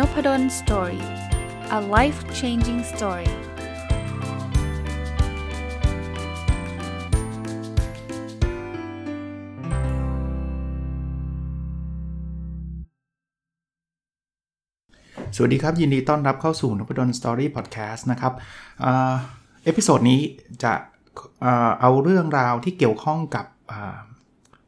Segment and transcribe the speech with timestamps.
[0.00, 1.04] นพด ล story
[1.78, 3.32] a life changing story ส
[15.40, 18.32] วัสดีครับ ยินดีต้อนรับเข้าสู่นพดล story podcast นะครับ
[19.64, 20.20] episode นี้
[20.62, 20.72] จะ
[21.80, 23.46] เอาเรื่องราวที่เกี่ยวข้องกับ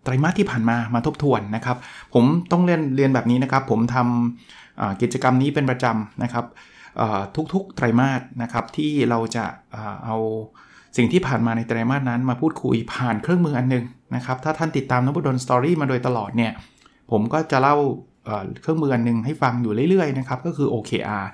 [0.02, 1.76] ไตรมาสที่ผ่านมามาทบทวนนะครับ
[2.14, 4.06] ผมต้องเรียนเรียนแบบนี้นะครับ ผมทำ
[5.02, 6.44] กิจกรรมนี้เป็นประจำนะครับ
[7.54, 9.44] ทุกๆไตรมาสนะครับที่เราจะ
[10.04, 10.16] เอา
[10.96, 13.84] สิ่งที่ผ่านมาในไตรมาสนั้นมาพูดคุยผ่านเครื่องมืออันนึง
[14.16, 16.52] นะครับถ้าท่านติดตามนบุดลสตอรี่มาโดยตลอดเนี่ย
[17.10, 17.76] ผมก็จะเล่า
[18.62, 21.26] เครื่องมืออันนึงให้ฟังอยู่เรื่อยๆนะครับก็คือ OKR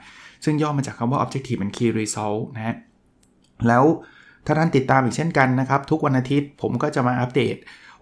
[0.45, 2.77] ซึ่งย่อมาจากคำว่า Objective and Key Result นะฮะ
[3.69, 3.84] แล้ว
[4.47, 7.56] ถ้าท่านติดตามอีกเช่นกันนะครับ ทุกวันอาทิตย์ผมก็จะมาอัปเดต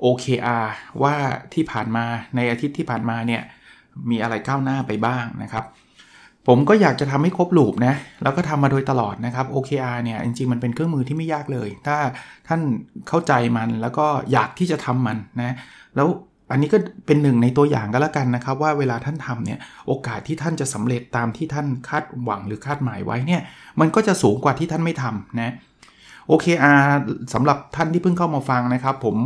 [0.04, 0.66] OKR
[1.02, 1.14] ว่า
[1.54, 2.04] ที่ผ่านมา
[2.36, 3.42] ในอาทิตย์ที่ผ่านมาเนี่ย
[4.10, 5.64] มีอะไรก้าวหน้าไปบ้างนะครับ
[6.46, 11.96] ผมก็อยากจะทำให้ครบลูปนะ แล้วก็ทำมาโดยตลอดนะครับ OKR เนี่ย จริงๆ มันเป็นเครื่องมือที่ไม่ยากเลย ถ้า
[12.48, 12.60] ท่าน
[13.08, 15.54] เข้าใจมันแล้วก็อยากที่จะทำมันนะ
[15.96, 16.08] แล้ว
[16.50, 23.42] อันนี้ก็เป็นหนึ่งในตัวอย่างก็แล้วกันนะครับ ว่าเวลาท่านทำเนี่ยโอกาสที่ท่านจะสำเร็จตามที่ท่านคาดหวังหรือคาดหมายไว้เนี่ย
[23.80, 25.52] มันก็จะสูงกว่าที่ท่านไม่ทำนะ
[26.30, 26.82] OKR
[27.34, 29.16] สำหรับท่านที่เพิ่งเข้ามาฟังนะครับ ผม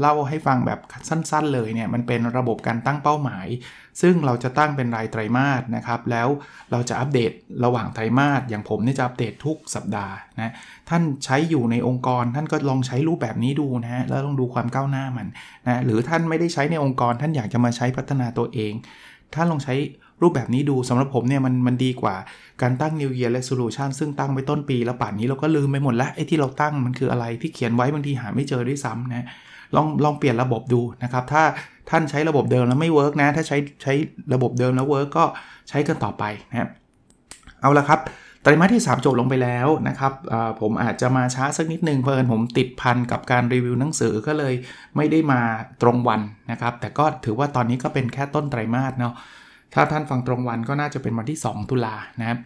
[0.00, 3.46] เล่าให้ฟังแบบสั้นๆเลยเนี่ยมันเป็นระบบการตั้งเป้าหมาย
[4.02, 6.28] ซึ่งเราจะตั้งเป็นรายไตรมาสนะครับแล้ว
[6.70, 7.32] เราจะอัปเดต
[7.64, 10.52] ระหว่างไตรมาสอย่างผมนี่จะอัปเดตทุกสัปดาห์นะ
[10.88, 15.26] ท่านใช้อยู่ในองค์กร ท่านก็ลองใช้รูปแบบนี้ดูนะฮะแล้วลองดูความก้าวหน้ามัน
[15.66, 18.72] นะหรือท่านไม่ได้ใช้ในองค์กร ท่านอยากจะมาใช้พัฒนาตัวเอง
[19.34, 19.74] ท่านลองใช้
[20.22, 22.16] รูปแบบนี้ดูสำหรับผมเนี่ยมันมันดีกว่า
[22.62, 29.26] การตั้ง New Year Resolution ซึ่งตั้งไปต้นปี แล้วป่านนี้เราก็ลืมไปหมดแล้วไอ้ที่เราตั้งมันคืออะไรที่เขียนไว้บางทีหาไม่เจอด้วยซ้ำนะ
[29.76, 31.42] ลองลองเปลี่ยนระบบดูนะครับ ถ้า
[31.90, 33.92] ท่านใช้ระบบเดิมแล้วไม่ work นะ ถ้าใช้ใช้
[34.34, 35.24] ระบบเดิมแล้ว work ก็
[35.68, 36.70] ใช้กันต่อไปนะครับ
[37.60, 38.00] เอาละครับ
[38.42, 40.12] ไตรมาสที่ 3 จบลงไปแล้วนะครับ
[40.60, 44.54] ผมอาจจะมาช้าสักนิดนึงเผอิญผมติดพันกับการรีวิวหนังสือก็เลย
[44.96, 45.40] ไม่ได้มา
[45.82, 46.20] ตรงวัน
[46.50, 49.14] นะครับ แต่ก็ถือว่าตอนนี้ก็เป็นแค่ต้นไตรมาสเนาะ
[49.74, 52.38] ถ้าท่านฟังตรงวันก็น่าจะเป็นวันที่ 2 ตุลานะครับ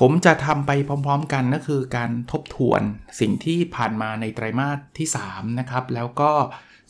[0.00, 2.82] ผมจะทำไปพร้อมๆกันก็คือการทบทวน
[3.20, 6.30] สิ่งที่ผ่านมาในไตรมาสที่ 3 นะครับ แล้วก็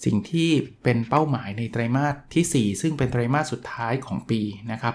[0.04, 0.50] สิ่งที่
[0.82, 4.40] เป็นเป้าหมายในไตรมาสที่ 4 ซึ่งเป็นไตรมาสสุดท้ายของปี
[4.72, 4.94] นะครับ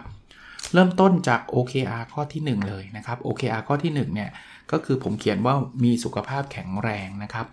[0.73, 4.29] เริ่มต้นจาก OKR ข้อที่ 1 เลยนะครับ OKR ข้อที่ 1 เนี่ย
[4.71, 7.45] ก็คือผมเขียนว่ามีสุขภาพแข็งแรงนะครับ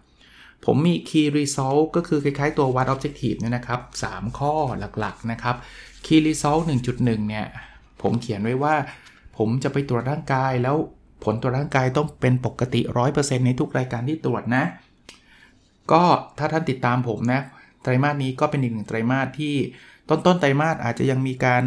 [0.65, 3.81] ผมมี Key Result ก็คือคล้ายๆตัววัด Objective เนี่ยนะครับ
[4.11, 4.53] 3 ข้อ
[4.99, 5.57] หลักๆนะครับ
[6.07, 7.47] Key Result 1.1 เนี่ย
[8.03, 8.75] ผมเขียนไว้ว่า
[9.39, 10.77] ผมจะไปตรวจร่างกาย แล้ว
[11.25, 12.81] ผลตรวจร่างกายต้องเป็นปกติ
[13.15, 14.65] 100%ในทุกรายการที่ตรวจนะ
[15.93, 16.03] ก็
[16.39, 17.41] ถ้าท่านติดตามผมนะ
[17.83, 19.55] ไตรมาสนี้ก็เป็นอีกหนึ่งไตรมาสที่
[20.09, 21.65] ต้นต้นไตรมาสอาจจะยังมีการ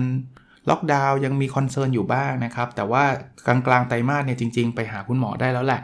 [0.70, 3.04] ล็อกดาวน์ยังมี concern อยู่บ้างนะครับ แต่ว่า
[3.48, 5.82] กลางกลางไตรมาสเนี่ยจริง ๆ ไปหาคุณหมอได้แล้วแหละ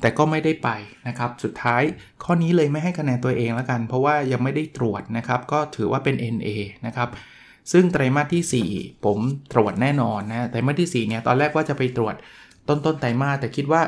[0.00, 0.68] แต่ก็ไม่ได้ไป
[1.08, 1.82] นะครับ สุดท้าย
[2.24, 6.48] ข้อนี้เลยไม่ให้คะแนนตัวเองแล้วกัน เพราะว่ายังไม่ได้ตรวจนะครับ ก็ถือว่าเป็น NA
[6.86, 7.08] นะครับ
[7.72, 9.18] ซึ่งไตรมาสที่ 4 ผม
[9.52, 12.14] ตรวจแน่นอนนะไตรมาสที่4เนี่ยตอนแรกว่าจะไปตรวจ
[12.68, 13.82] ต้นต้นไตรมาสแต่คิดว่า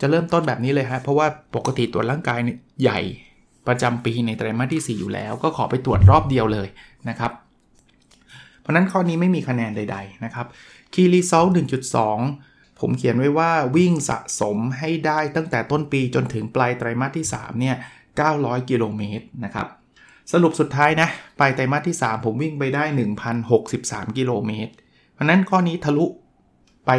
[0.00, 2.38] จะเริ่มต้นแบบนี้เลยฮะเพราะว่าปกติตรวจร่างกาย
[2.82, 3.00] ใหญ่
[3.66, 6.68] ประจำปีในไตรมาสที่ 4 อยู่แล้ว ก็ขอไปตรวจรอบเดียวเลย
[7.08, 7.32] นะครับ
[8.60, 10.46] เพราะนั้นข้อนี้ไม่มีคะแนนใด ๆ นะครับ
[10.94, 11.46] คีรีซอล
[12.12, 17.76] 1.2 ผมเขียนไว้ว่าวิ่งสะสมให้ได้ตั้งแต่ต้นปีจนถึงปลายไตรมาสที่ 3 เนี่ย
[18.22, 19.66] 900 กิโลเมตรนะครับ
[20.32, 21.08] สรุปสุดท้ายนะ
[21.38, 22.84] ไปไตรมาสที่ 3 ผมวิ่งไปได้
[23.50, 24.72] 1,063 กิโลเมตร
[25.14, 26.06] เพราะนั้นข้อนี้ทะลุ
[26.86, 26.90] ไป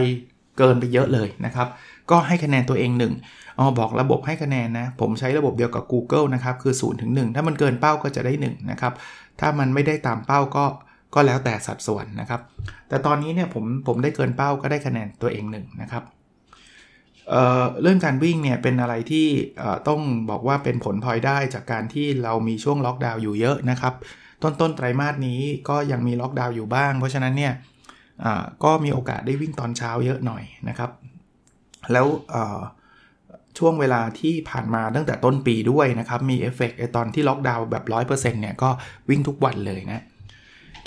[0.58, 1.68] เกินไปเยอะเลยนะครับ
[2.12, 2.92] ก็ให้คะแนนตัวเอง
[3.26, 8.94] 1อ๋อบอกระบบให้คะแนนนะ ผมใช้ระบบเดียวกับ Google นะครับคือ0ถึง1ถ้ามันเกินเป้าก็จะได้1นะครับ
[9.40, 10.66] ถ้ามันไม่ได้ตามเป้าก็
[11.16, 12.42] ก็แล้วแต่สัดส่วนนะครับ
[12.90, 16.04] แต่ตอนนี้เนี่ยผมผมได้เกินเป้าก็ได้คะแนนตัวเอง1นะครับ
[17.30, 19.28] เรื่องการวิ่งเนี่ยเป็นอะไรที่
[19.88, 23.94] ต้องบอกว่าเป็นผลพลอยได้จากการที่เรามีช่วงล็อกดาวน์อยู่เยอะนะครับ
[24.44, 27.54] ต้นต้นไตรมาสนี้ก็ยังมีล็อกดาวน์อยู่บ้าง เพราะฉะนั้นเนี่ย
[28.64, 30.92] ก็มีโอกาสได้วิ่งตอนเช้าเยอะหน่อยนะครับ
[31.92, 32.08] แล้ว
[33.58, 38.70] ช่วงเวลาที่ผ่านมาตั้งแต่ต้นปีด้วยนะครับ มีเอฟเฟกต์ตอนที่ล็อกดาวน์แบบ 100%เนี่ยก็
[39.10, 40.04] วิ่งทุกวันเลยนะ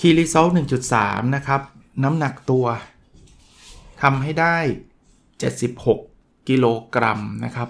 [0.01, 0.47] คีรีโซล
[0.91, 1.61] 1.3 นะครับ
[2.05, 2.67] น้ำหนักตัว
[4.03, 4.57] ทำให้ได้
[5.39, 6.18] 76
[6.49, 7.69] กิโลกรัมนะครับ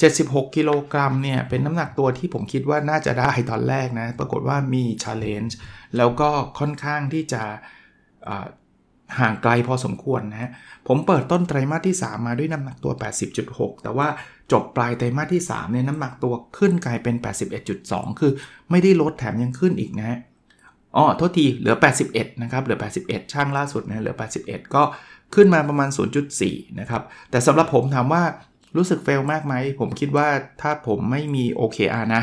[0.00, 5.52] 76กิโลกรัมเนี่ยเป็นน้ำหนักตัวที่ผมคิดว่าน่าจะได้ตอนแรกนะ ปรากฏว่ามี challenge
[5.96, 7.42] แล้วก็ค่อนข้างที่จะ
[9.20, 10.50] ห่างไกลพอสมควรนะฮะ
[10.88, 12.92] ผมเปิดต้นไตรมาสที่ 3 มาด้วยน้ำหนักตัว
[13.38, 14.08] 80.6 แต่ว่า
[14.52, 17.14] จบปลายไตรมาสที่3เนี่ยน้ำหนักตัวขึ้นกลายเป็น
[17.68, 18.32] 81.2 คือ
[18.70, 20.18] ไม่ได้ลดแถมยังขึ้นอีกนะฮะ
[20.96, 21.74] อ๋อโทษทีเหลือ
[22.08, 24.82] 81 นะครับ เหลือ 81 ช่างล่าสุดนะเหลือ 81 ก็
[25.34, 25.90] ขึ้นมาประมาณ
[26.34, 28.22] 0.4 นะครับ แต่สำหรับผมถามว่า
[28.76, 30.28] รู้สึกเฟลมากไหม ผมคิดว่า
[30.60, 32.22] ถ้าผมไม่มี OKR นะ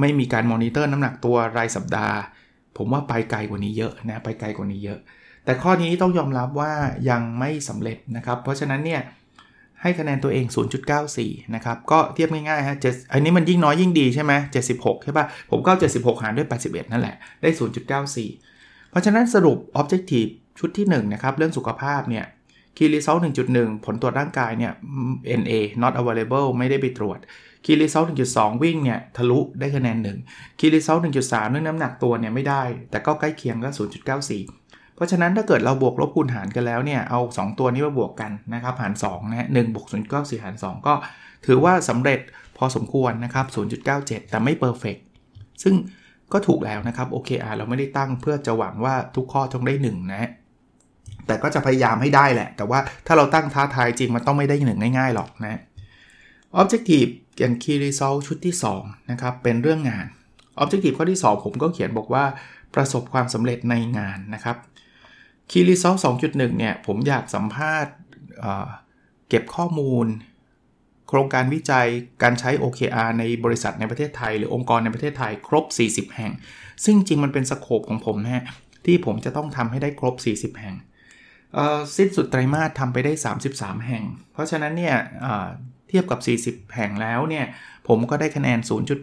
[0.00, 2.16] ไม่มีการมอนิเตอร์น้ำหนักตัวรายสัปดาห์
[2.76, 4.98] ผมว่าไปไกลกว่านี้เยอะนะ ไปไกลกว่านี้เยอะ
[5.44, 6.72] แต่ข้อนี้ต้องยอมรับว่า
[7.10, 9.00] ยังไม่สำเร็จนะครับ เพราะฉะนั้นเนี่ย
[9.82, 10.44] ให้คะแนนตัวเอง
[11.00, 12.76] 0.94 นะครับ ก็เทียบง่ายๆฮะ
[13.12, 14.32] อันนี้มันยิ่งน้อยยิ่งดีใช่ไหม
[14.70, 17.50] 76 ใช่ปะ่ะ ผมก็76 หารด้วย 81 นั่นแหละ ได้
[18.16, 22.24] 0.94 เพราะฉะนั้นสรุป Objective ชุดที่ 1 นะครับ เรื่องสุขภาพเนี่ย
[22.80, 23.20] Key Result
[23.50, 24.72] 1.1 ผลตรวจร่างกายเนี่ย
[25.40, 25.52] NA
[25.82, 27.18] not available ไม่ได้ไปตรวจ
[27.64, 29.96] Key Result 1.2 วิ่งเนี่ย ทะลุได้คะแนน
[30.28, 33.70] 1 Key Result 1.3 เรื่องน้ำหนักตัวเนี่ยไม่ได้ แต่ก็ใกล้เคียงก็
[34.36, 40.94] 0.94 เพราะฉะนั้นถ้าเกิดเราบวกลบคูณหารกันแล้วเนี่ย เอา 2 ตัวนี้มาบวกกันนะครับ หาร2นะฮะ1บวก0ก็4หาร 2 ก็
[41.46, 42.20] ถือว่าสำเร็จ
[42.56, 43.46] พอสมควรนะครับ
[43.88, 44.96] 0.97 แต่ไม่เพอร์เฟก
[45.62, 45.74] ซึ่ง
[46.32, 50.30] ก็ถูกแล้วนะครับ OKR เราไม่ได้ตั้งเพื่อจะหวังว่าทุกข้อต้องได้ 1 นะ
[51.28, 55.60] แต่ก็จะพยายามให้ได้แหละ แต่ว่าถ้าเราตั้งท้าทายจริงมันต้องไม่ได้หนึ่งง่ายๆหรอกนะ
[56.60, 57.10] Objective
[57.44, 60.06] and Key Result ชุดที่2นะครับเป็นเรื่องงาน
[60.62, 62.24] Objective ข้อที่ 2 ผมก็เขียนบอกว่า
[62.74, 64.56] ประสบความสำเร็จในงานนะครับ
[65.50, 67.94] คีรีซอล2.1 เนี่ยผมอยากสัมภาษณ์
[69.28, 70.06] เก็บข้อมูล
[71.08, 71.86] โครงการวิจัย
[72.22, 76.32] การใช้ OKR ในบริษัทในประเทศไทย หรือองค์กรในประเทศไทยครบ 40 แห่ง
[76.84, 78.44] ซึ่งจริงมันเป็นสโคปของผมนะฮะ
[78.84, 80.76] ที่ผมจะต้องทำให้ได้ครบ 40 แห่ง
[81.96, 83.12] สิ้นสุดไตรมาสทำไปได้
[83.50, 84.96] 33 แห่ง เพราะฉะนั้นเนี่ย
[85.88, 87.46] เทียบกับ 40 แห่งแล้วเนี่ย
[87.88, 88.58] ผมก็ได้คะแนน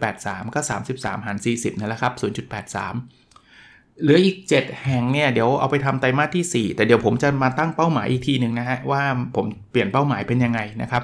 [0.06, 0.60] 0.83 ก็
[0.92, 9.02] 33 หาร 40 นั่นแหละครับ 0.83 เหลืออีก 7 แห่งเนี่ย เดี๋ยวเอาไปทำไตรมาสที่ 4 แต่เดี๋ยวผมจะมาตั้งเป้าหมายอีกทีหนึ่งนะฮะ ว่า
[9.36, 11.02] ผมเปลี่ยนเป้าหมายเป็นยังไงนะครับ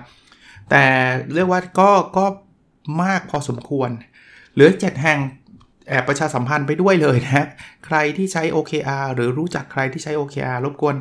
[0.71, 0.85] แต่
[1.35, 2.25] เรียกว่าก็ก็
[3.03, 3.91] มากพอสมควร
[4.53, 5.19] เหลือ 7 แห่ง
[5.89, 7.47] แอบประชาสัมพันธ์ไปด้วยเลยนะ
[7.87, 10.97] ใครที่ใช้ OKR หรือรู้จักใครที่ใช้ OKR รบกวน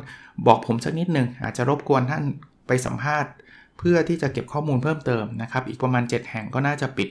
[0.46, 2.22] บอกผมสักนิดหนึ่งอาจจะรบกวนท่าน
[2.66, 3.32] ไปสัมภาษณ์
[3.78, 7.08] เพื่อที่จะเก็บข้อมูลเพิ่มเติมนะครับ อีกประมาณ 7 แห่งก็น่าจะปิด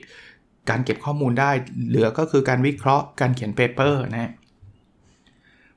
[0.70, 1.50] การเก็บข้อมูลได้
[1.88, 4.32] เหลือก็คือการวิเคราะห์การเขียน paper นะ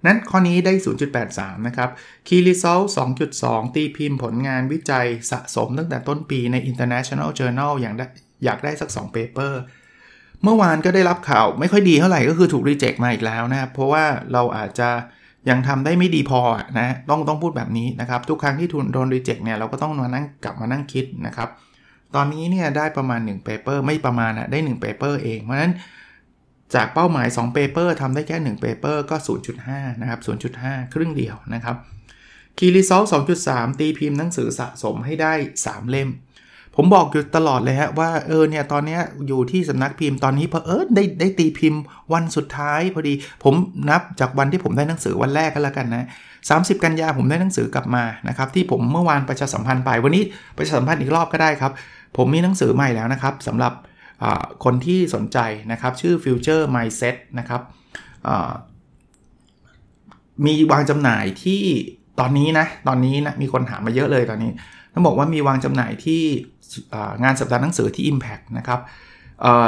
[0.06, 0.74] นั้นข้อนี้ได้
[1.20, 1.90] 0.83 นะครับ
[2.28, 2.86] Key Result
[3.32, 8.06] 2.2 ตีพิมพ์ผลงานวิจัยสะสมตั้งแต่ต้นปีใน International Journal อย่างได้
[8.46, 9.18] อยากได้สัก2 paper
[10.46, 14.04] เมื่อวานก็ได้รับข่าวไม่ค่อยดีเท่าไหร่ก็คือถูก reject มาอีกแล้วนะครับเพราะว่า
[14.34, 14.90] เราอาจจะ
[15.50, 16.42] ยังทำได้ไม่ดีพอ
[16.80, 21.50] นะต้องต้องพูดแบบนี้นะครับ ทุกครั้งที่ทุนโดน reject เนี่ยเราก็ต้องมานั่งกลับมานั่งคิดนะครับ
[22.16, 25.74] ตอนนี้เนี่ยได้ประมาณ1 paper ไม่ประมาณอะได้1 paper เองเพราะฉะนั้น
[26.76, 29.16] จากเป้าหมาย2 paper ทำได้แค่1 paper ก็
[29.60, 30.20] 0.5 นะครับ
[30.58, 31.76] 0.5 ครึ่งเดียวนะครับ
[32.58, 33.08] Key Result
[33.42, 35.34] 2.3 ตีพิมพ์หนังสือสะสมให้ได้
[35.66, 36.10] 3 เล่ม
[36.78, 41.82] ผมบอกอยู่ตลอดเลยฮะว่าเออเนี่ยตอนนี้อยู่ที่สำนักพิมพ์ตอนนี้เพอเออได้ได้ตีพิมพ์
[42.14, 43.14] วันสุดท้ายพอดี
[43.44, 43.54] ผม
[43.90, 46.08] นับจากวันที่ผมได้หนังสือวันแรกก็แล้วกันนะ
[46.44, 50.24] 30 กันยาผมได้หนังสือกลับมานะครับที่ผมเมื่อวานประชาสัมพันธ์ไปวันนี้
[50.58, 51.72] ประชาสัมพันธ์อีกรอบก็ได้ครับ
[52.18, 53.74] ผมมีหนังสือใหม่แล้วนะครับสำหรับ
[54.64, 55.38] คนที่สนใจ
[55.72, 57.62] นะครับชื่อ Future Mindset นะครับ
[60.46, 61.64] มีวางจำหน่ายที่
[62.20, 64.52] ตอนนี้นะตอนนี้นะมีคนถามมาเยอะเลยตอนนี้
[64.94, 66.22] ต้องบอกว่ามีวางจำหน่ายที่
[67.24, 68.80] งานสัปดาห์หนังสือที่ Impact นะครับ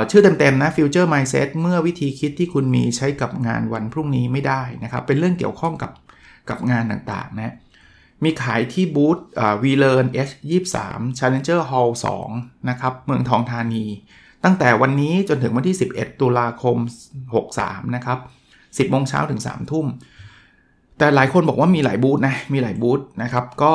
[0.09, 5.91] ชื่อเต็มๆนะ Future Mindset เมื่อวิธีคิดที่คุณมีใช้กับงานวันพรุ่งนี้ไม่ได้นะครับ เป็นเรื่องเกี่ยวข้องกับ
[6.49, 7.55] กับงานต่างๆนะ
[8.23, 9.17] มีขายที่บูธ
[9.63, 10.75] VLearn H23
[11.19, 11.91] Challenger Hall
[12.29, 13.85] 2นะครับเมืองทองธานี
[14.43, 16.77] ตั้งแต่วันนี้จนถึงวันที่ 11 ตุลาคม
[17.35, 18.19] 63 นะครับ
[18.55, 19.85] 10โมงเช้าถึง 3 ทุ่ม
[20.97, 23.73] แต่หลายคนบอกว่ามีหลายบูธนะ มีหลายบูธนะครับ ก็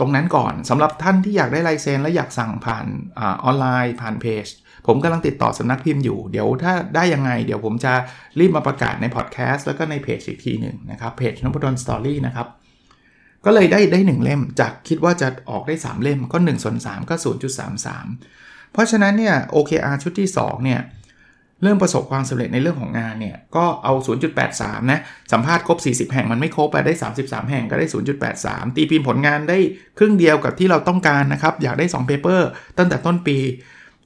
[0.00, 2.86] ตรงนั้นก่อนสำหรับท่านที่อยากได้ลายเซ็นและอยากสั่งผ่าน
[3.18, 4.46] ออนไลน์ผ่านเพจ
[4.86, 7.92] ผมกำลังติดต่อสำนักพิมพ์อยู่ เดี๋ยวถ้าได้ยังไง เดี๋ยวผมจะ
[8.38, 12.46] รีบมาประกาศในพอดแคสต์แล้วก็ในเพจอีกทีหนึ่งนะครับเพจนพดลสตอรี่นะครับ
[13.44, 17.14] ก็เลยได้ได้ 1 เล่ม จากคิดว่าจะออกได้ 3 เล่มก็1ส่วน3ก็
[17.94, 20.80] 0.33 เพราะฉะนั้นเนี่ย OKR ชุดที่ 2 เนี่ย
[21.62, 23.92] เรื่องประสบความสำเร็จในเรื่องของงานเนี่ย ก็เอา
[24.42, 25.00] 0.83 นะ
[25.32, 27.86] สัมภาษณ์ครบ 40 แห่งมันไม่ครบไปได้ 33 แห่งก็ได้
[28.30, 29.58] 0.83 ตีพิมพ์ผลงานได้
[29.98, 32.40] ครึ่งเดียวกับที่เราต้องการนะครับ อยากได้2 paper
[32.78, 33.38] ตั้งแต่ต้นปี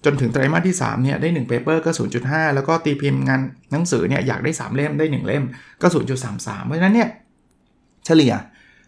[0.04, 1.90] จนถึงไตรมาสที่ 3 เนี่ย ได้ 1 paper ก็
[2.22, 3.40] 0.5 แล้วก็ตีพิมพ์งาน
[3.72, 5.44] หนังสือเนี่ยอยากได้ 3 เล่มได้ 1 เล่ม
[5.82, 5.86] ก็
[6.26, 7.08] 0.33 เพราะฉะนั้นเนี่ย
[8.06, 8.32] เฉลี่ย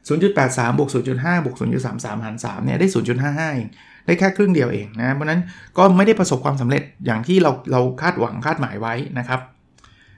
[0.09, 3.69] 0.83บวก0.5บวก0.33หาร3เนี่ยได้ 0.55เอง
[4.07, 5.41] ได้แค่ครึ่งเดียวเองนะเพราะนั้น
[5.79, 9.41] ก็ไม่ได้ประสบความสำเร็จอย่างที่เราเราคาดหวังคาดหมายไว้นะครับ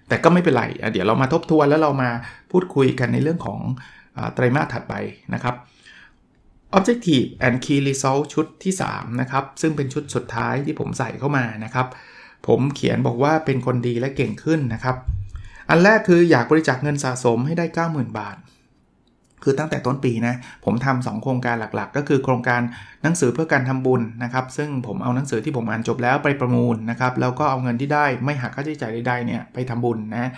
[0.08, 0.62] แต่ก็ไม่เป็นไร
[0.92, 2.10] เดี๋ยวเรามาทบทวนแล้วเรามา
[2.50, 3.60] พูดคุยกันในเรื่องของ
[4.34, 4.94] ไตรมาสถัดไป
[5.34, 5.54] นะครับ
[6.76, 11.86] Objective and Key Result ชุดที่ 3 นะครับ ซึ่งเป็นชุดสุดท้ายที่ผมใส่เข้ามานะครับ
[12.46, 14.96] ผมเขียนบอกว่าเป็นคนดีและเก่งขึ้นนะครับ
[15.70, 18.36] อันแรกคืออยากบริจาคเงินสะสมให้ได้ 90,000 บาท
[19.44, 20.34] คือตั้งแต่ต้นปีนะ
[20.64, 22.60] ผมทำสองโครงการหลักๆ ก็คือโครงการ
[23.02, 30.30] หนังสือเพื่อการทำบุญนะครับ ซึ่งผมเอาหนังสือที่ผมอ่านจบแล้วไปประมูลนะครับ แล้วก็เอาเงินที่ได้ไม่หักค่าใช้จ่ายใดๆเนี่ยไปทำบุญนะ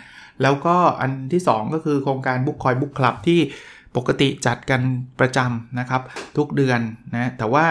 [0.42, 3.40] แล้วก็อันที่ 2 ก็คือโครงการบุ๊กคอยบุ๊กคลับที่
[3.96, 4.80] ปกติจัดกัน
[5.20, 6.02] ประจำนะครับ
[6.36, 6.80] ทุกเดือน
[7.14, 7.64] นะ แต่ว่า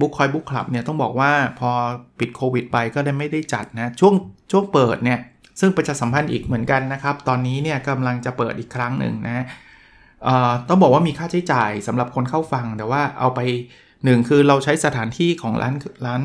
[0.00, 1.70] บุ๊กคอยบุ๊กคลับเนี่ยต้องบอกว่าพอ
[2.18, 4.14] ปิดโควิดไปก็ได้ไม่ได้จัดนะ ช่วง
[4.50, 5.20] ช่วงเปิดเนี่ย
[5.60, 9.44] ซึ่งประชาสัมพันธ์อีกเหมือนกันนะครับ ตอนนี้เนี่ยกำลังจะเปิดอีกครั้งหนึ่งนะ
[10.68, 13.40] ต้องบอกว่ามีค่าใช้จ่ายสำหรับคนเข้าฟัง แต่ว่าเอาไป
[14.04, 15.74] หนึ่งคือเราใช้สถานที่ของร้าน
[16.06, 16.22] ร้าน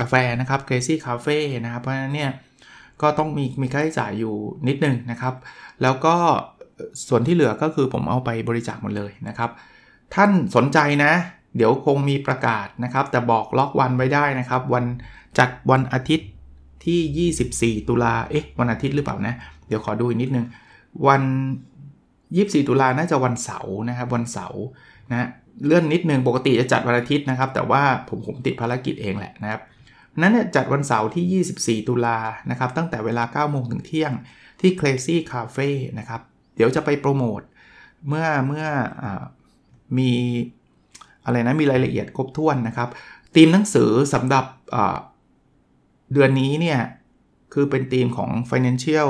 [0.00, 2.32] กาแฟนะครับ Crazy Cafe นะครับ เพราะฉะนั้นเนี่ย
[3.02, 4.34] ก็ต้องมีมีค่าใช้จ่ายอยู่
[4.68, 5.34] นิดนึงนะครับ
[5.82, 6.16] แล้วก็
[7.08, 9.50] ส่วนที่เหลือก็คือผมเอาไปบริจาคหมดเลยนะครับ
[10.14, 11.12] ท่านสนใจนะ
[11.56, 14.84] เดี๋ยวคงมีประกาศนะครับ แต่บอกล็อกวันไว้ได้นะครับ วัน
[15.38, 16.28] จัดวันอาทิตย์
[16.84, 19.34] ที่ 24 ตุลาเอ๊ะวันอาทิตย์หรือเปล่านะ
[19.68, 20.46] เดี๋ยวขอดูอีกนิดนึง
[21.06, 21.22] วัน
[22.36, 24.62] 24 ตุลาน่าจะวันเสาร์นะครับวันเสาร์
[25.10, 25.28] นะ
[25.64, 29.60] เลื่อนนิดนึงปกติจะจัดวันอาทิตย์นะครับ แต่ว่าผมผมติดภารกิจเองแหละนะครับ
[30.20, 32.18] นั้นเนี่ยจัดวันเสาร์ที่ 24 ตุลา
[32.50, 34.12] นะครับ ตั้งแต่เวลา9โมงถึงเที่ยง
[34.60, 36.20] ที่ Crazy Cafe นะครับ
[36.56, 37.40] เดี๋ยวจะไปโปรโมท
[38.08, 38.66] เมื่อเมื่อ
[39.02, 39.04] อ
[39.98, 40.10] มี
[41.24, 42.88] อะไรนะ มีรายละเอียดครบถ้วนนะครับ
[43.34, 44.44] ทีมหนังสือสำหรับ
[46.12, 46.78] เดือนนี้เนี่ย
[47.52, 49.08] คือเป็นทีมของ financial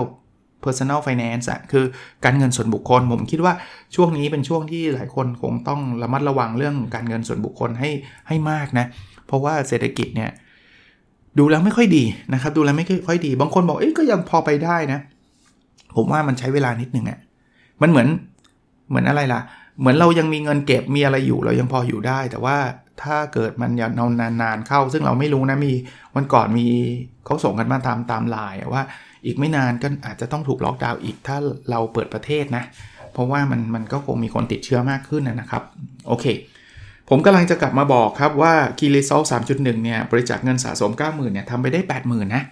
[0.64, 1.84] personal finance อะคือ
[2.24, 3.54] การเงินส่วนบุคคล ผมคิดว่า
[3.94, 7.90] ช่วงนี้เป็นช่วงที่หลายคนคงต้องระมัดระวังเรื่องการเงินส่วนบุคคลให้
[8.28, 8.86] ให้มากนะ
[9.26, 10.30] เพราะว่าเศรษฐกิจเนี่ย
[11.38, 12.04] ดูแล้วไม่ค่อยดี
[12.34, 15.00] นะครับ ดูแล้วไม่ค่อยดี บางคนบอกเอ้ยก็ยังพอไปได้นะ
[15.96, 17.18] ผมว่ามันใช้เวลานิดนึงอะ่ะ
[17.82, 18.08] มันเหมือน
[18.88, 19.40] เหมือนอะไรล่ะ
[19.80, 22.56] เหมือนเรายังมีเงินเก็บมีอะไรอยู่เรายังพออยู่ได้ แต่ว่า
[23.02, 23.90] ถ้าเกิดมันยาว
[24.42, 25.72] นานๆเข้า ซึ่งเราไม่รู้นะมี
[26.14, 26.66] วันก่อนมี
[27.24, 28.82] เขาส่งกันมาตามตามไลน์ว่า
[29.24, 31.36] อีกไม่นานก็อาจจะต้องถูกล็อกดาวน์อีกถ้า
[31.70, 32.64] เราเปิดประเทศนะ
[33.12, 35.62] เพราะว่ามันมันก็คงมีคนติดเชื้อมากขึ้นนะครับ
[36.08, 36.26] โอเค
[37.08, 42.44] ผมกำลังจะกลับมาบอกครับว่า Key Result 3.1 เนี่ย บริจาคเงินสะสม 90,000 เนี่ยทำไปได้ 80,000 นะ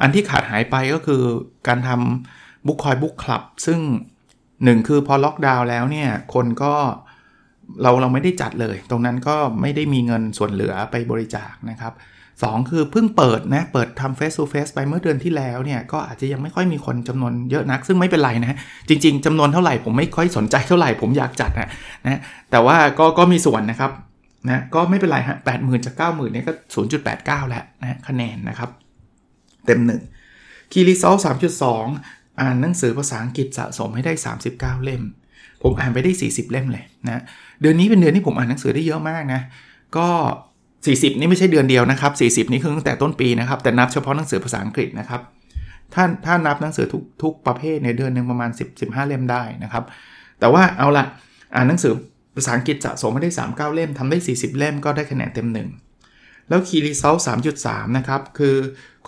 [0.00, 1.22] อันที่ขาดหายไปก็คือ
[1.66, 3.80] การทำบุ๊กคอยบุ๊กคลับซึ่ง
[4.36, 6.74] 1 คือพอล็อกดาวน์แล้วเนี่ย คนก็
[7.82, 11.92] เราเราไม่ได้จัดเลย ตรงนั้นก็ไม่ได้มีเงินส่วนเหลือไปบริจาคนะครับ
[12.36, 18.58] 2คือเพิ่งเปิดนะ เปิดทำ face to face ไปเมื่อเดือนที่แล้วเนี่ย ก็อาจจะยังไม่ค่อยมีคนจำนวนเยอะนัก ซึ่งไม่เป็นไรนะ
[18.88, 21.68] จริง ๆจำนวนเท่าไหร่ผมไม่ค่อยสนใจเท่าไหร่ผมอยากจัดนะ
[22.06, 22.20] นะ
[22.50, 23.90] แต่ว่าก็ก็มีส่วนนะครับ
[24.48, 28.70] นะก็ไม่เป็นไรฮะแปดหมื่นจากเก้าหมื่นเนี่ยก็ศูนย์จุดแปดเก้าแล้วนะคะแนนนะครับ
[29.66, 30.02] เต็มหนึ่ง
[30.72, 31.84] คีรีซอลสามจุดสอง
[32.40, 34.12] อ่านหนังสือภาษาอังกฤษสะสมให้ได้
[34.48, 35.02] 39 เล่ม
[35.62, 37.22] ผมอ่านไปได้ 40 เล่มเลยนะ
[37.60, 39.40] เดือนนี้เป็นเดือนที่ผมอ่านหนังสือได้เยอะมากนะ
[39.96, 40.08] ก็
[40.64, 45.20] 40 นี่ไม่ใช่เดือนเดียวนะครับ 40 นี่คือตั้งแต่ต้นปีนะครับ แต่นับเฉพาะหนังสือภาษาอังกฤษนะครับ
[45.94, 49.84] ถ้าถ้านับหนังสือทุกทุกประเภทในเดือนหนึ่งประมาณ 10 15 เล่มได้นะครับ
[50.40, 51.04] แต่ว่าเอาละ
[51.54, 51.92] อ่านหนังสือ
[52.36, 55.68] ภาษาอังกฤษสะสมไม่ได้ 39 เล่มทำได้ 40 เล่มก็ได้คะแนนเต็มหนึ่ง
[56.48, 57.16] แล้วคีรีเซล
[57.56, 58.56] 3.3 นะครับ คือ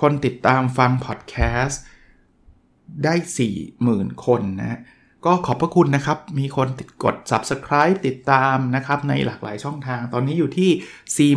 [0.01, 1.83] คนติดตามฟังพอดแคสต์
[3.05, 3.15] ได้
[3.69, 4.79] 40,000 คนนะ
[5.27, 11.33] ก็ขอบพระคุณนะครับ มีคนติดกด subscribe ติดตามนะครับ ในหลากหลายช่องทาง ตอนนี้อยู่ที่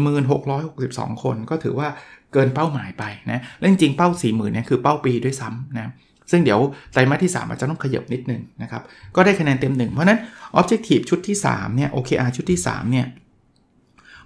[0.54, 1.88] 4662 คน ก็ถือว่า
[2.34, 5.92] เกินเป้าหมายไปนะและจริงๆ เป้า 40,000เนี่ยคือเป้าปีด้วยซ้ำนะ
[6.32, 6.60] ซึ่งเดี๋ยว
[6.94, 8.82] ไตรมาสที่ 3 อาจจะต้องขยับนิดนึงนะครับ
[9.16, 10.20] ก็ได้คะแนนเต็มหนึ่งเพราะนั้น
[10.60, 13.08] Objective ชุดที่ 3 เนี่ย OKR ชุดที่ 3 เนี่ย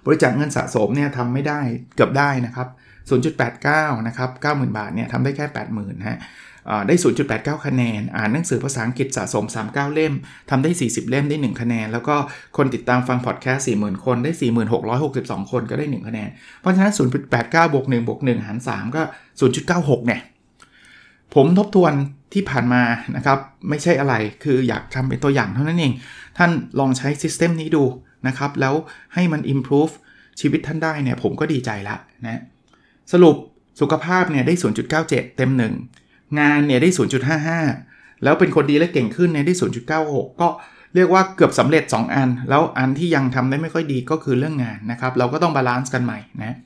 [0.04, 1.60] บริจาคเงินสะสมเนี่ยทำไม่ได้
[1.96, 2.68] เกือบได้นะครับ
[3.32, 6.18] 0.89 นะครับ 90,000 บาทเนี่ยทำได้แค่ 80,000นะฮะ
[6.88, 6.94] ได้
[7.30, 10.14] 0.89 คะแนน อ่านหนังสือภาษาอังกฤษสะสม 39 เล่ม
[10.50, 12.16] ทำได้ 40 เล่มได้ 1 คะแนน แล้วก็
[12.56, 14.32] คนติดตามฟังพอดแคสต์ 40,000 คนได้
[14.92, 16.28] 4662 คนก็ได้ 1 คะแนน
[16.60, 16.92] เพราะฉะนั้น
[17.32, 19.02] 0.89 บวก 1 บวก 1 หาร 3 ก็
[19.54, 20.20] 0.96 เนี่ย
[21.34, 21.92] ผมทบทวน
[22.34, 22.82] ที่ผ่านมา
[23.16, 25.92] นะครับ ไม่ใช่อะไร คืออยากทำเป็นตัวอย่างเท่านั้นเอง
[26.38, 27.84] ท่านลองใช้ซิสเต็มนี้ดู
[28.26, 28.74] นะครับ แล้ว
[29.14, 29.92] ให้มัน improve
[30.40, 32.42] ชีวิตท่านได้เนี่ย ผมก็ดีใจละนะ
[33.12, 33.36] สรุป
[33.80, 34.54] สุขภาพเนี่ยได้
[34.94, 36.05] 0.97 เต็ม 1
[36.40, 36.90] งานเนี่ยได้
[37.56, 39.54] 0.55 แล้วเป็นคนดีและเก่งขึ้นเนี่ยได้
[39.96, 40.48] 0.96 ก็
[40.94, 46.56] เรียกว่าเกือบสำเร็จ 2 อัน แล้วอันที่ยังทำได้ไม่ค่อยดีก็คือเรื่องงานนะครับ เราก็ต้อง balance กันใหม่นะ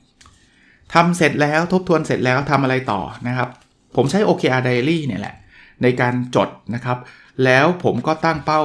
[0.93, 3.49] ทำเสร็จแล้วทบทวนเสร็จแล้วทำอะไรต่อนะครับ
[3.95, 5.35] ผมใช้ OKR Diary เนี่ยแหละ
[5.83, 6.97] ในการจดนะครับ
[7.45, 8.61] แล้วผมก็ตั้งเป้า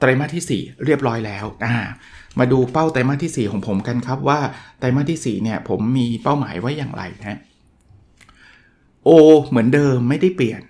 [0.00, 1.76] ไตรมาสที่ 4 เรียบร้อยแล้วอ่า
[2.38, 4.38] มาดูเป้าไตรมาสที่ 4 ของผมกันครับว่า
[4.78, 7.38] ไตรมาสที่ 4 เนี่ยผมมีเป้าหมายไว้อย่างไรนะ
[9.06, 9.10] O
[9.48, 10.60] เหมือนเดิมไม่ได้เปลี่ยน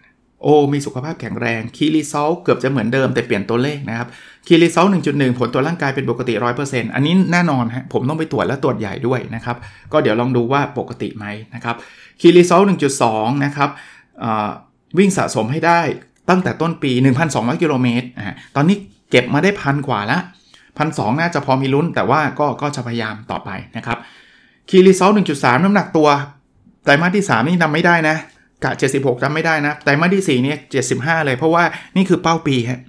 [0.43, 4.09] O มีสุขภาพแข็งแรง Key Result เกือบจะเหมือนเดิมแต่เปลี่ยนตัวเลขนะครับ
[4.47, 9.57] Key Result 1.1 ผลตรวจร่างกายเป็นปกติ 100%อันนี้แน่นอนฮะผมต้องไปตรวจและตรวจใหญ่ด้วยนะครับ
[9.93, 11.77] ก็เดี๋ยวลองดูว่าปกติไหมนะครับ
[12.21, 12.63] Key Result
[13.03, 13.71] 1.2 นะครับ
[14.99, 15.81] วิ่งสะสมให้ได้
[16.29, 16.93] ตั้งแต่ต้นปี
[17.27, 18.77] 1,200 กิโลเมตรอ่าตอนนี้
[19.11, 20.19] เก็บมาได้พันกว่าละ
[20.77, 23.99] พันสน่าจะพอมีลุ้น แต่ว่าก็ก็จะพยายามต่อไปนะครับ
[24.71, 26.09] คีรีเซล1.3 น้ำหนักตัว
[26.87, 28.17] ไตรมาสที่ 3 นี่ทำไม่ได้นะ
[28.65, 30.59] กะ 76จำไม่ได้นะไตรมาสที่4เนี่ย
[30.93, 31.65] 75 เลย เพราะว่า
[31.97, 32.81] นี่คือเป้าปีฮะ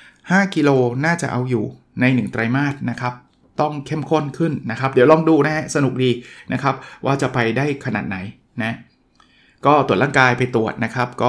[0.00, 0.70] 5กิโล
[1.04, 1.64] น่าจะเอาอยู่
[2.00, 3.14] ใน 1 ไตรมาสนะครับ
[3.60, 6.10] ต้องเข้มข้นขึ้นนะครับ เดี๋ยวลองดูนะฮะสนุกดี
[6.52, 8.16] นะครับ ว่าจะไปได้ขนาดไหน
[8.62, 8.76] นะ
[9.66, 11.28] ก็ตรวจร่างกายไปตรวจนะครับ ก็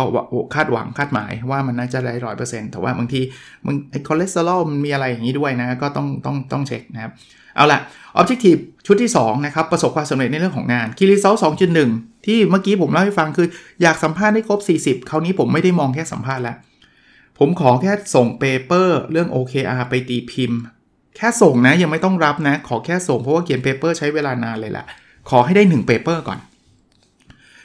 [0.55, 3.21] คาดหวังคาดหมายว่ามันน่าจะได้ร้อยเปอร์เซ็นต์แต่ว่าบางที
[3.65, 7.11] มึงไอ้คอเลสเตอรอลมันมีอะไรอย่างนี้ด้วยนะ ก็ต้องต้องต้องเช็คนะครับ
[7.55, 7.79] เอาละ
[8.15, 11.35] Objective ชุดที่ 2 นะครับ ประสบความสำเร็จในเรื่องของงาน Key Result
[11.77, 13.47] 2.1 ที่เมื่อกี้ผมเล่าให้ฟังคือ
[13.81, 16.57] อยากสัมภาษณ์ให้ครบ 40 คราวนี้ผมไม่ได้มองแค่สัมภาษณ์แล้ว
[17.39, 20.59] ผมขอแค่ส่ง paper เรื่อง OKR ไปตีพิมพ์
[21.17, 24.85] แค่ส่งนะยังไม่ต้องรับนะ ขอแค่ส่งเพราะว่าเขียน paper ใช้เวลานานเลยแหละ
[25.29, 26.39] ขอให้ได้1 paper ก่อน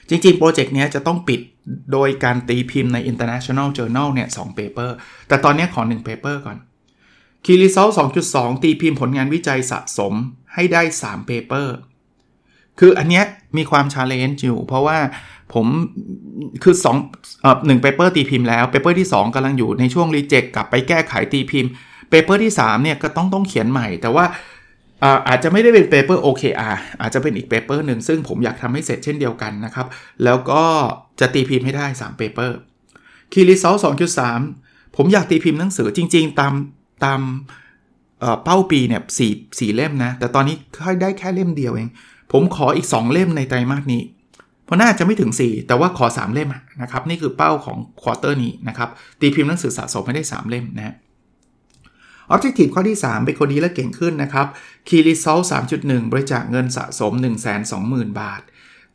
[0.08, 1.40] จริงๆ โปรเจกต์นี้จะต้องปิด
[1.92, 4.94] โดยการตีพิมพ์ใน International Journal เนี่ย 2 paper
[5.28, 6.56] แต่ตอนนี้ขอ1 paper ก่อน
[7.44, 7.92] Key Result
[8.26, 10.14] 2.2 ตีพิมพ์ผลงานวิจัยสะสม
[10.54, 11.74] ให้ได้3 paper
[12.80, 13.22] คืออันนี้
[13.56, 14.98] มีความ challenge อยู่ เพราะว่า
[15.54, 15.66] ผม
[16.62, 16.74] คือ
[17.06, 21.70] 2เอ่อ1 paper ตีพิมพ์แล้ว paper ที่ 2กำลังอยู่ในช่วง reject กลับไปแก้ไขตีพิมพ์
[22.10, 24.24] paper ที่ 3 เนี่ยก็ต้องต้องเขียนใหม่ แต่ว่า
[25.28, 29.86] อาจจะไม่ได้เป็น paper OKR อาจจะเป็นอีก paper หนึ่งซึ่งผมอยากทำให้เสร็จเช่นเดียวกันนะครับ
[30.24, 30.62] แล้วก็
[31.20, 33.74] จะตีพิมพ์ให้ได้3 paper Key Result
[34.36, 36.52] 2.3ผมอยากตีพิมพ์หนังสือจริง ๆ ตาม
[37.04, 37.20] ตาม
[38.44, 41.88] เป้าปีเนี่ยสี่สี่เล่มนะ แต่ตอนนี้ค่อยได้แค่เล่มเดียวเอง
[42.32, 44.02] ผมขออีก 2 เล่มในไตรมาสนี้
[44.64, 46.48] เพราะน่าจะไม่ถึง 4 แต่ว่าขอ 3 เล่ม
[46.82, 48.88] นะครับนี่คือเป้าของ quarter นี้นะครับ
[49.20, 50.94] ตีพิมพ์หนังสือสะสมให้ได้ 3 เล่มนะ
[52.30, 54.46] Objective ข้อที่ 3 เป็นคนดีและเก่งขึ้นนะครับ
[54.88, 55.44] Key Result
[55.78, 57.12] 3.1 บริจาคเงินสะสม
[57.66, 58.40] 120,000 บาท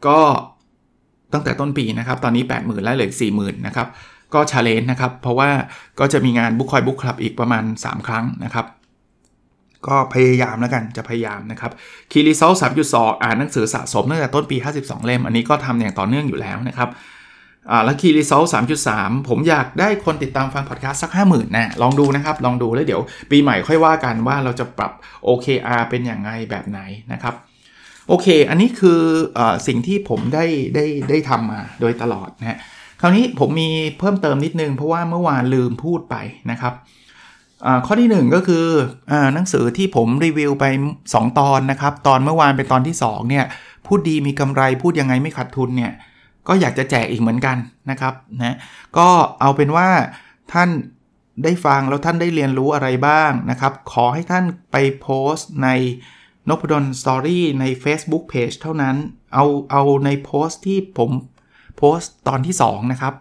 [0.06, 0.20] ก็
[1.34, 3.88] ตั้งแต่ต้นปีนะครับ ตอนนี้ 80,000 แล้วเหลือ40,000นะครับ
[4.34, 5.50] ก็ challenge นะครับ เพราะว่า
[6.00, 8.66] ก็จะมีงาน book talk book club อีกประมาณ 3 ครั้งนะครับ
[9.88, 11.72] ก็พยายามแล้วกันจะพยายามนะครับ
[12.12, 16.90] Key Result สามจุดสองอ่านหนังสือสะสมตั้งแต่ต้นปี 52 เล่ม อันนี้ก็ทำอย่างต่อเนื่องอยู่แล้วนะครับ
[17.72, 24.92] อ่าแล้วคีรีโซลสามจุดสามผมอยากได้คนติดตามฟังพอดแคสต์สักห้าหมื่นนะลองดูนะครับ ลองดูแล้วเดี๋ยวปีใหม่ค่อยว่ากันว่าเราจะปรับ
[25.28, 26.80] OKR เป็นอย่างไงแบบไหน
[27.14, 27.34] นะครับ
[28.08, 29.02] โอเค อันนี้คือ
[29.38, 30.46] อสิ่งที่ผมได้
[30.76, 32.58] ได้ได้ทำมาโดยตลอดนะฮะ
[33.02, 33.70] คราวนี้ผมมี
[34.00, 36.16] เพิ่มเติมนิดนึงเพราะว่าเมื่อวานลืมพูดไป
[36.52, 36.74] นะครับ
[37.86, 38.66] ข้อที่ 1 ก็คือ
[39.12, 40.66] อหนังสือที่ผมรีวิวไป
[41.04, 43.46] 2 ตอนนะครับ ตอนเมื่อวานเป็นตอนที่ 2 เนี่ย
[43.88, 45.94] พูดดีมีกำไรพูดยังไงไม่ขาดทุนเนี่ย
[46.48, 47.58] ก็อยากจะแจกอีกเหมือนกัน
[47.90, 48.56] นะครับนะ
[48.98, 49.08] ก็
[49.42, 49.90] เอาเป็นว่า
[50.54, 50.70] ท่าน
[51.44, 55.70] ได้ฟังแล้วท่านได้เรียนรู้อะไรบ้างนะครับ ขอให้ท่านไปโพสต์ใน
[56.50, 58.96] นพดล Story ใน Facebook Page เท่านั้น
[59.34, 61.12] เอาเอาในโพสต์ที่ผม
[61.78, 63.14] โพสต์ตอนที่ 2 นะครับ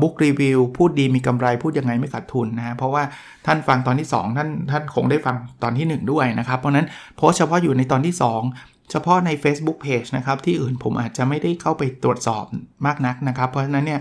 [0.00, 3.02] book review พูดดีมีกำไรพูดยังไงไม่ขาดทุนนะฮะเพราะว่า
[3.46, 8.14] ท่านฟังตอนที่ 2 ท่านท่านคงได้ฟังตอนที่ 1 ด้วยนะครับ เพราะนั้นโพสต์เฉพาะอยู่ในตอนที่
[8.52, 12.44] 2 เฉพาะใน Facebook Page นะครับที่อื่นผมอาจจะไม่ได้เข้าไปตรวจสอบ
[12.86, 14.00] มากนักนะครับ เพราะฉะนั้นเนี่ย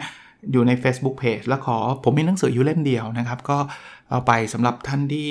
[0.52, 3.58] อยู่ใน Facebook Page แล้วขอผมมีหนังสืออยู่เล่มเดียวนะครับ ก็
[4.10, 5.30] เอาไปสำหรับท่านที่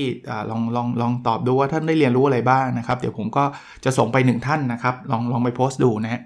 [0.50, 3.44] ลองลองลองตอบดูว่าท่านได้เรียนรู้อะไรบ้างนะครับ เดี๋ยวผมก็
[3.84, 6.22] จะส่งไป 1 ท่านนะครับ ลองลองไปโพสต์ดูนะฮะ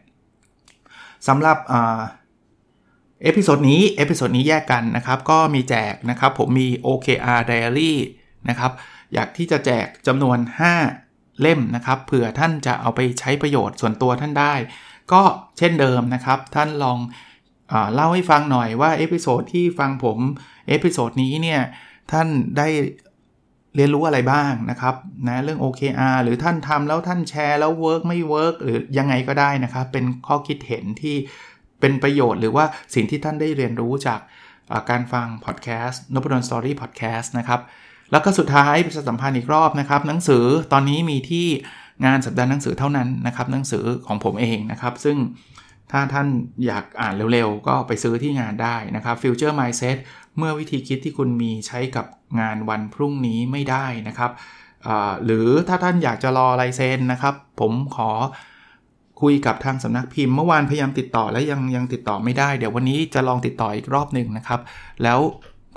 [1.29, 1.57] สำหรับ
[3.23, 7.92] episode นี้ episode นี้แยกกันนะครับ ก็มีแจกนะครับ ผมมี OKR Diary
[8.48, 8.72] นะครับ
[9.14, 10.38] อยากที่จะแจกจำนวน
[10.90, 14.54] 5 เล่มนะครับ เผื่อท่านจะเอาไปใช้ประโยชน์ส่วนตัวท่านได้
[15.12, 15.22] ก็
[15.59, 16.98] เช่นเดิมนะครับ ท่านลอง
[17.68, 20.18] เอเล่าให้ฟังหน่อยว่า episode ที่ฟังผม
[20.68, 21.61] episode นี้เนี่ย
[22.12, 22.28] ท่าน
[22.59, 22.68] ได้
[23.76, 24.94] เรียนรู้อะไรบ้างนะครับ
[25.28, 31.16] นะเรื่อง OKR หรือท่านทำแล้วท่านแชร์แล้ว work ไม่ work หรือยังไงก็ได้นะครับ เป็นข้อคิดเห็นที่
[31.81, 32.64] เป็นประโยชน์หรือว่า
[32.95, 34.21] สิ่งที่ท่านได้เรียนรู้จาก
[34.91, 37.61] การฟังพอดแคสต์นบดอนสตอรี่พอดแคสต์นะครับ
[38.12, 41.47] แล้วก็สุดท้ายประชาสัมพันธ์อีกรอบนะครับ หนังสือตอนนี้มีที่
[42.05, 45.17] งานสัปดาห์หนังสือเท่านั้นนะครับ หนังสือของผมเองนะครับ ซึ่ง
[45.93, 46.29] ถ้าท่าน
[46.67, 49.97] อยากอ่านเร็วๆ ก็ไปซื้อที่งานได้นะครับ Future Mindset
[50.38, 52.07] เมื่อวิธีคิดที่คุณมีใช้กับ
[52.41, 54.31] งานวันพรุ่งนี้ไม่ได้นะครับ
[55.25, 58.11] หรือถ้าท่านอยากจะรอลายเซ็นนะครับ ผมขอ
[59.20, 64.61] คุยกับทางสำนักพิมพ์เมื่อวานพยายามติดต่อแล้วยังยังติดต่อไม่ได้ เดี๋ยววันนี้จะลองติดต่ออีกรอบหนึ่งนะครับ
[65.02, 65.20] แล้ว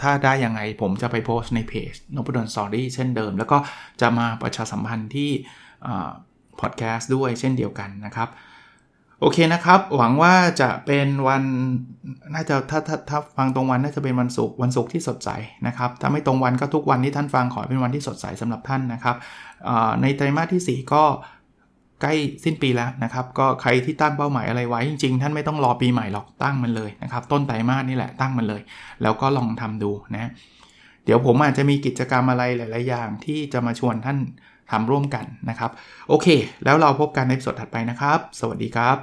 [0.01, 3.57] ถ้าได้ยังไงผมจะไปโพสในเพจนพดลสอรี่เช่นเดิม แล้วก็
[4.01, 5.29] จะมาประชาสัมพันธ์ที่
[6.61, 8.29] พอดแคสต์ด้วยเช่นเดียวกันนะครับ
[9.19, 11.43] โอเคนะครับ หวังว่าจะเป็นวัน
[12.33, 15.29] น่าจะถ้าถ้าถ้าฟังตรงวันน่าจะเป็นวันศุกร์วันศุกร์ที่สดใส
[15.67, 19.15] นะครับถ้าไม่ตรงวันก็ทุกวันที่ท่านฟังขอเป็นวันที่สดใสสำหรับท่านนะครับ
[20.01, 21.03] ในไตรมาสที่ 4 ก็
[22.01, 28.61] ใกล้สิ้นปีแล้วนะครับ ก็ใครที่ตั้งเป้าหมายอะไรไว้จริงๆ ท่านไม่ต้องรอปีใหม่หรอกตั้งมันเลยนะครับ ต้นไตรมาสนี่แหละตั้งมันเลย
[29.01, 30.31] แล้วก็ลองทำดูนะ
[31.05, 34.17] เดี๋ยวผมอาจจะมีกิจกรรมอะไรหลาย ๆ อย่างที่จะมาชวนท่าน
[34.71, 35.71] ทำร่วมกันนะครับ
[36.09, 36.27] โอเค
[36.65, 38.97] แล้วเราพบกันในสดถัดไปนะครับ สวัสดีครับ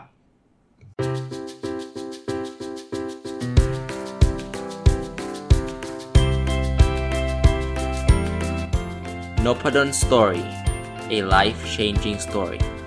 [9.45, 10.45] n o p a d o n Story
[11.17, 12.78] a life changing story